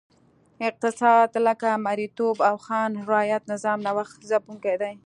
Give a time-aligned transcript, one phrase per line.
[0.67, 4.93] اقتصاد لکه مریتوب او خان رعیت نظام نوښت ځپونکی دی.